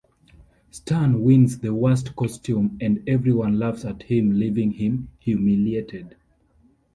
[0.71, 6.15] Stan wins the worst costume and everyone laughs at him, leaving him humiliated.